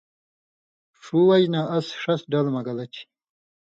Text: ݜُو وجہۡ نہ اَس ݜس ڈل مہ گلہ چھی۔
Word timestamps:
ݜُو 1.01 1.19
وجہۡ 1.29 1.49
نہ 1.53 1.61
اَس 1.77 1.87
ݜس 2.01 2.21
ڈل 2.31 2.45
مہ 2.53 2.61
گلہ 2.67 2.85
چھی۔ 2.93 3.03